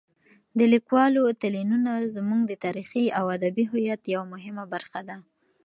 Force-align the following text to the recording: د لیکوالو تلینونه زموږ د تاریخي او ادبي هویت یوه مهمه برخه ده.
د 0.57 0.59
لیکوالو 0.73 1.21
تلینونه 1.41 1.91
زموږ 2.15 2.41
د 2.47 2.53
تاریخي 2.65 3.05
او 3.19 3.25
ادبي 3.37 3.65
هویت 3.71 4.01
یوه 4.13 4.25
مهمه 4.33 4.63
برخه 4.73 4.99
ده. 5.07 5.17